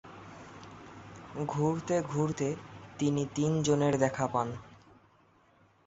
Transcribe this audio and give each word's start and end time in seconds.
ঘুরতে 1.47 1.95
ঘুরতে 2.01 2.55
তিনি 2.99 3.25
তিনজনের 3.35 3.93
দেখা 3.97 4.25
পান। 4.27 4.47